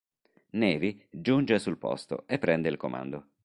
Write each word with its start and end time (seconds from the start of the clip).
Navy 0.53 1.05
giunge 1.11 1.59
sul 1.59 1.77
posto 1.77 2.25
e 2.25 2.39
prende 2.39 2.69
il 2.69 2.77
comando. 2.77 3.27